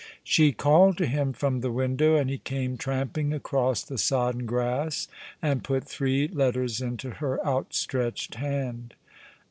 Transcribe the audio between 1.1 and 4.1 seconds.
from the window, and he came tramping across the